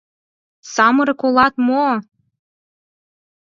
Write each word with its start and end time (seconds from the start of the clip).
—Самырык 0.73 1.21
улат 1.27 1.53
мо?.. 1.67 1.87